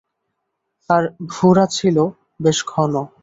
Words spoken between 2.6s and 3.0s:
ঘন।